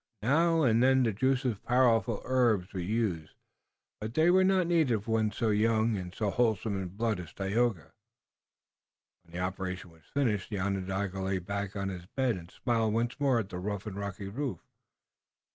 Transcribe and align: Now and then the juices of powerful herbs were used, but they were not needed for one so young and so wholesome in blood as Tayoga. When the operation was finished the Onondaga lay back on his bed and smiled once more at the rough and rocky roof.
Now 0.23 0.63
and 0.63 0.81
then 0.81 1.03
the 1.03 1.13
juices 1.13 1.51
of 1.51 1.63
powerful 1.63 2.23
herbs 2.25 2.73
were 2.73 2.79
used, 2.79 3.35
but 3.99 4.15
they 4.15 4.31
were 4.31 4.43
not 4.43 4.65
needed 4.65 5.03
for 5.03 5.11
one 5.11 5.31
so 5.31 5.51
young 5.51 5.95
and 5.95 6.11
so 6.15 6.31
wholesome 6.31 6.75
in 6.81 6.87
blood 6.87 7.19
as 7.19 7.31
Tayoga. 7.33 7.93
When 9.21 9.33
the 9.33 9.41
operation 9.41 9.91
was 9.91 10.01
finished 10.11 10.49
the 10.49 10.57
Onondaga 10.59 11.21
lay 11.21 11.37
back 11.37 11.75
on 11.75 11.89
his 11.89 12.07
bed 12.07 12.35
and 12.35 12.49
smiled 12.49 12.95
once 12.95 13.19
more 13.19 13.37
at 13.37 13.49
the 13.49 13.59
rough 13.59 13.85
and 13.85 13.95
rocky 13.95 14.27
roof. 14.27 14.61